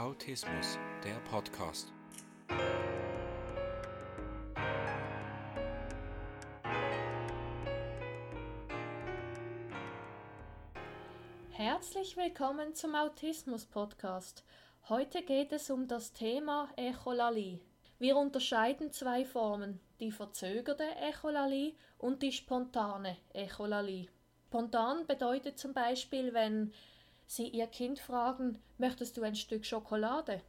[0.00, 1.92] Autismus, der Podcast.
[11.50, 14.42] Herzlich willkommen zum Autismus Podcast.
[14.88, 17.60] Heute geht es um das Thema Echolalie.
[17.98, 24.08] Wir unterscheiden zwei Formen, die verzögerte Echolalie und die spontane Echolalie.
[24.46, 26.72] Spontan bedeutet zum Beispiel, wenn
[27.32, 30.40] Sie Ihr Kind fragen, möchtest du ein Stück Schokolade?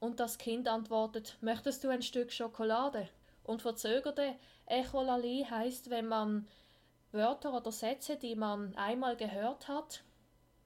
[0.00, 3.08] Und das Kind antwortet, möchtest du ein Stück Schokolade?
[3.44, 4.34] Und verzögerte
[4.66, 6.48] Echolalie heißt, wenn man
[7.12, 10.02] Wörter oder Sätze, die man einmal gehört hat,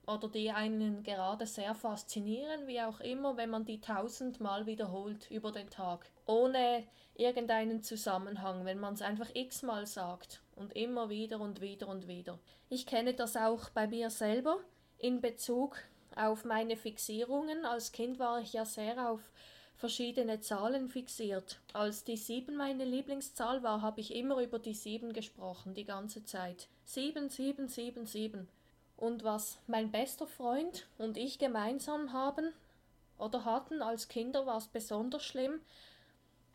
[0.07, 5.53] oder die einen gerade sehr faszinieren, wie auch immer, wenn man die tausendmal wiederholt über
[5.53, 11.61] den Tag, ohne irgendeinen Zusammenhang, wenn man es einfach x-mal sagt und immer wieder und
[11.61, 12.39] wieder und wieder.
[12.71, 14.61] Ich kenne das auch bei mir selber
[14.99, 15.79] in Bezug
[16.17, 17.65] auf meine Fixierungen.
[17.65, 19.21] Als Kind war ich ja sehr auf
[19.77, 21.61] verschiedene Zahlen fixiert.
[21.73, 26.25] Als die sieben meine Lieblingszahl war, habe ich immer über die sieben gesprochen, die ganze
[26.25, 26.69] Zeit.
[26.85, 28.49] Sieben, sieben, sieben, sieben.
[28.97, 32.53] Und was mein bester Freund und ich gemeinsam haben
[33.17, 35.61] oder hatten als Kinder, war es besonders schlimm.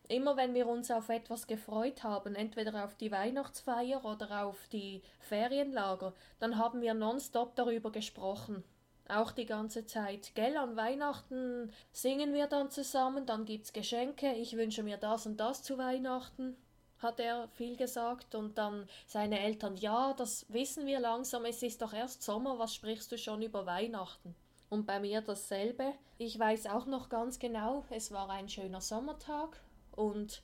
[0.09, 5.01] Immer wenn wir uns auf etwas gefreut haben, entweder auf die Weihnachtsfeier oder auf die
[5.19, 8.63] Ferienlager, dann haben wir nonstop darüber gesprochen.
[9.07, 10.33] Auch die ganze Zeit.
[10.35, 15.37] Gell, an Weihnachten singen wir dann zusammen, dann gibt's Geschenke, ich wünsche mir das und
[15.37, 16.57] das zu Weihnachten
[17.03, 18.33] hat er viel gesagt.
[18.33, 22.73] Und dann seine Eltern, ja, das wissen wir langsam, es ist doch erst Sommer, was
[22.73, 24.35] sprichst du schon über Weihnachten?
[24.69, 25.93] Und bei mir dasselbe.
[26.17, 29.61] Ich weiß auch noch ganz genau, es war ein schöner Sommertag
[29.95, 30.41] und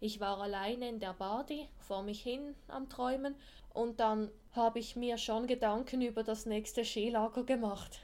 [0.00, 3.36] ich war alleine in der Badi, vor mich hin am Träumen
[3.72, 8.00] und dann habe ich mir schon Gedanken über das nächste Skilager gemacht.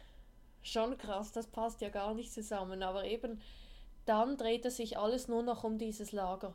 [0.62, 3.41] Schon krass, das passt ja gar nicht zusammen, aber eben
[4.05, 6.55] dann drehte sich alles nur noch um dieses Lager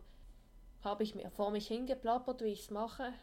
[0.84, 3.14] habe ich mir vor mich hingeplappert, wie ich es mache.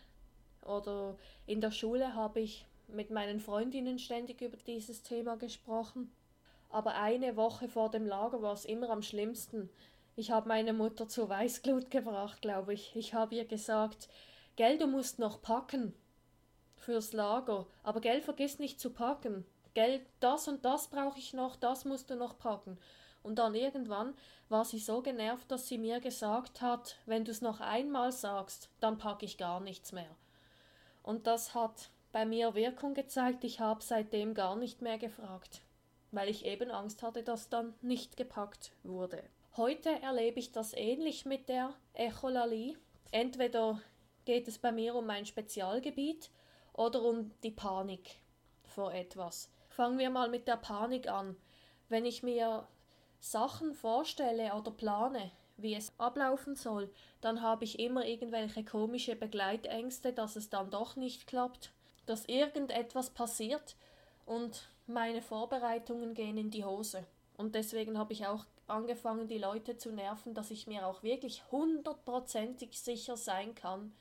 [0.64, 6.10] Oder in der Schule habe ich mit meinen Freundinnen ständig über dieses Thema gesprochen.
[6.70, 9.68] Aber eine Woche vor dem Lager war es immer am schlimmsten.
[10.16, 12.94] Ich habe meine Mutter zur Weißglut gebracht, glaube ich.
[12.94, 14.08] Ich habe ihr gesagt,
[14.56, 15.94] Gell, du musst noch packen
[16.76, 19.46] fürs Lager, aber Gell, vergiss nicht zu packen.
[19.74, 22.78] Gell, das und das brauche ich noch, das musst du noch packen.
[23.22, 24.14] Und dann irgendwann
[24.48, 28.68] war sie so genervt, dass sie mir gesagt hat, wenn du es noch einmal sagst,
[28.80, 30.16] dann packe ich gar nichts mehr.
[31.02, 35.60] Und das hat bei mir Wirkung gezeigt, ich habe seitdem gar nicht mehr gefragt,
[36.10, 39.22] weil ich eben Angst hatte, dass dann nicht gepackt wurde.
[39.60, 42.78] Heute erlebe ich das ähnlich mit der Echolalie.
[43.10, 43.78] Entweder
[44.24, 46.30] geht es bei mir um ein Spezialgebiet
[46.72, 48.08] oder um die Panik
[48.64, 49.50] vor etwas.
[49.68, 51.36] Fangen wir mal mit der Panik an.
[51.90, 52.66] Wenn ich mir
[53.18, 60.14] Sachen vorstelle oder plane, wie es ablaufen soll, dann habe ich immer irgendwelche komische Begleitängste,
[60.14, 61.70] dass es dann doch nicht klappt,
[62.06, 63.76] dass irgendetwas passiert
[64.24, 67.04] und meine Vorbereitungen gehen in die Hose.
[67.36, 71.42] Und deswegen habe ich auch angefangen, die Leute zu nerven, dass ich mir auch wirklich
[71.50, 73.92] hundertprozentig sicher sein kann,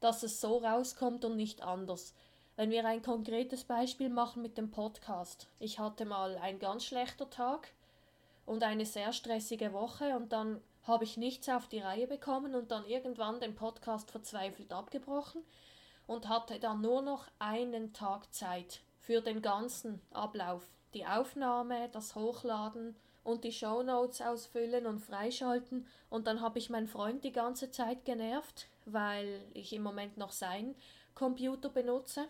[0.00, 2.14] dass es so rauskommt und nicht anders.
[2.56, 5.46] Wenn wir ein konkretes Beispiel machen mit dem Podcast.
[5.58, 7.72] Ich hatte mal ein ganz schlechter Tag
[8.46, 12.70] und eine sehr stressige Woche und dann habe ich nichts auf die Reihe bekommen und
[12.70, 15.42] dann irgendwann den Podcast verzweifelt abgebrochen
[16.06, 20.66] und hatte dann nur noch einen Tag Zeit für den ganzen Ablauf.
[20.94, 22.96] Die Aufnahme, das Hochladen
[23.28, 25.86] und die Shownotes ausfüllen und freischalten.
[26.08, 30.32] Und dann habe ich meinen Freund die ganze Zeit genervt, weil ich im Moment noch
[30.32, 30.74] seinen
[31.14, 32.26] Computer benutze.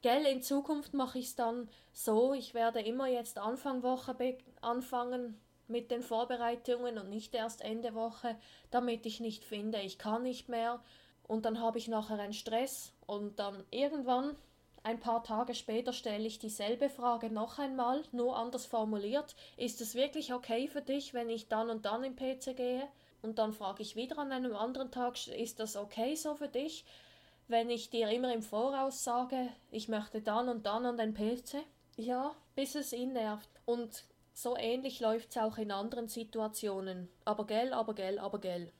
[0.00, 4.14] Gell, in Zukunft mache ich es dann so, ich werde immer jetzt Anfang Woche
[4.60, 8.36] anfangen mit den Vorbereitungen und nicht erst Ende Woche,
[8.70, 10.80] damit ich nicht finde, ich kann nicht mehr.
[11.26, 14.36] Und dann habe ich nachher einen Stress und dann irgendwann
[14.82, 19.34] ein paar Tage später stelle ich dieselbe Frage noch einmal, nur anders formuliert.
[19.56, 22.88] Ist es wirklich okay für dich, wenn ich dann und dann im PC gehe?
[23.22, 26.84] Und dann frage ich wieder an einem anderen Tag, ist das okay so für dich?
[27.48, 31.64] wenn ich dir immer im Voraus sage, ich möchte dann und dann an den PC,
[31.96, 33.48] ja, bis es ihn nervt.
[33.64, 34.04] Und
[34.34, 37.08] so ähnlich läuft es auch in anderen Situationen.
[37.24, 38.70] Aber gell, aber gell, aber gell.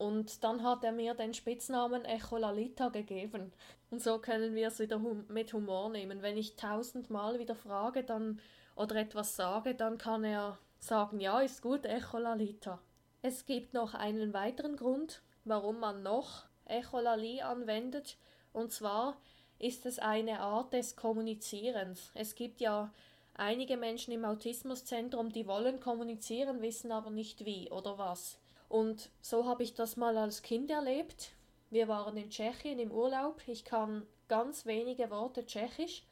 [0.00, 3.52] Und dann hat er mir den Spitznamen Echolalita gegeben.
[3.90, 6.22] Und so können wir es wieder hum mit Humor nehmen.
[6.22, 8.40] Wenn ich tausendmal wieder frage dann,
[8.76, 12.80] oder etwas sage, dann kann er sagen, ja, ist gut, Echolalita.
[13.20, 18.16] Es gibt noch einen weiteren Grund, warum man noch Echolalie anwendet.
[18.54, 19.18] Und zwar
[19.58, 22.10] ist es eine Art des Kommunizierens.
[22.14, 22.90] Es gibt ja
[23.34, 28.38] einige Menschen im Autismuszentrum, die wollen kommunizieren, wissen aber nicht wie oder was.
[28.70, 31.32] Und so habe ich das mal als Kind erlebt.
[31.70, 33.42] Wir waren in Tschechien im Urlaub.
[33.48, 36.04] Ich kann ganz wenige Worte Tschechisch,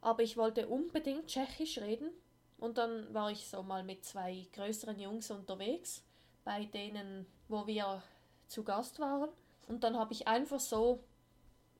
[0.00, 2.10] aber ich wollte unbedingt Tschechisch reden.
[2.56, 6.02] Und dann war ich so mal mit zwei größeren Jungs unterwegs,
[6.42, 8.02] bei denen, wo wir
[8.48, 9.28] zu Gast waren.
[9.68, 11.00] Und dann habe ich einfach so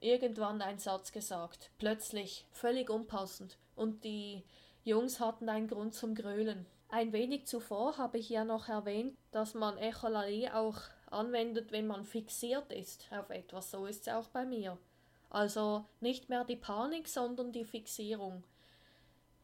[0.00, 1.70] irgendwann einen Satz gesagt.
[1.78, 3.56] Plötzlich, völlig unpassend.
[3.74, 4.44] Und die
[4.84, 6.66] Jungs hatten einen Grund zum Grölen.
[6.88, 10.78] Ein wenig zuvor habe ich ja noch erwähnt, dass man Echolalie auch
[11.10, 13.70] anwendet, wenn man fixiert ist auf etwas.
[13.70, 14.78] So ist es auch bei mir.
[15.28, 18.44] Also nicht mehr die Panik, sondern die Fixierung.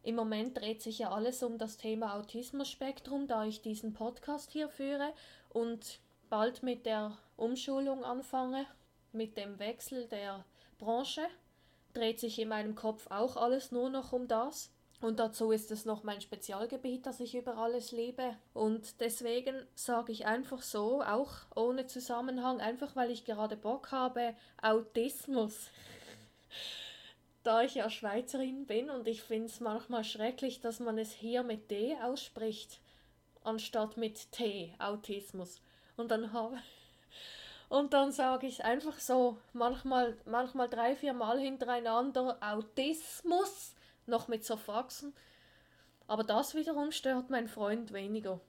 [0.05, 4.69] Im Moment dreht sich ja alles um das Thema Autismus-Spektrum, da ich diesen Podcast hier
[4.69, 5.13] führe
[5.51, 8.67] und bald mit der Umschulung anfange,
[9.13, 10.45] mit dem Wechsel der
[10.79, 11.23] Branche,
[11.93, 14.73] dreht sich in meinem Kopf auch alles nur noch um das.
[15.03, 18.37] Und dazu ist es noch mein Spezialgebiet, das ich über alles liebe.
[18.55, 24.37] Und deswegen sage ich einfach so, auch ohne Zusammenhang, einfach weil ich gerade Bock habe,
[24.63, 25.71] Autismus.
[27.43, 31.43] da ich ja Schweizerin bin und ich finde es manchmal schrecklich, dass man es hier
[31.43, 32.79] mit D ausspricht,
[33.43, 35.61] anstatt mit T, Autismus.
[35.97, 36.59] Und dann habe
[37.69, 43.75] und dann sage ich einfach so, manchmal, manchmal drei, vier Mal hintereinander Autismus
[44.07, 45.15] noch mit so Faxen.
[46.07, 48.41] Aber das wiederum stört mein Freund weniger.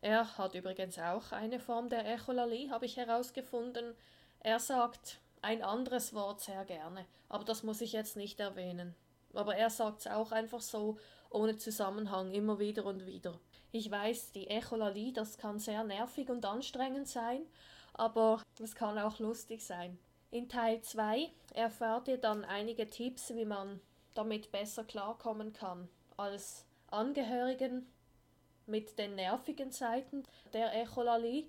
[0.00, 3.94] Er hat übrigens auch eine Form der Echolalie, habe ich herausgefunden.
[4.40, 8.94] Er sagt ein anderes Wort sehr gerne, aber das muss ich jetzt nicht erwähnen.
[9.34, 10.98] Aber er sagt es auch einfach so,
[11.30, 13.38] ohne Zusammenhang, immer wieder und wieder.
[13.72, 17.42] Ich weiß, die Echolalie, das kann sehr nervig und anstrengend sein,
[17.92, 19.98] aber es kann auch lustig sein.
[20.30, 23.80] In Teil 2 erfahrt ihr dann einige Tipps, wie man
[24.16, 27.86] damit besser klarkommen kann als Angehörigen
[28.66, 31.46] mit den nervigen Seiten der Echolalie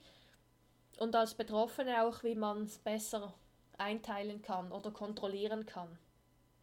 [0.99, 3.33] und als Betroffene auch, wie man es besser
[3.77, 5.97] einteilen kann oder kontrollieren kann.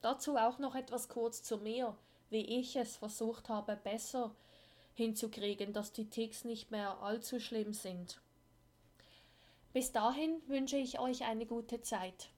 [0.03, 1.97] Dazu auch noch etwas kurz zu mir,
[2.31, 4.35] wie ich es versucht habe, besser
[4.95, 8.21] hinzukriegen, dass die Ticks nicht mehr allzu schlimm sind.
[9.73, 12.29] Bis dahin wünsche ich euch eine gute Zeit.